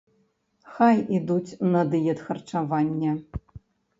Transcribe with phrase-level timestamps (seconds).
[0.77, 3.11] Хай ідуць на дыетхарчаванне.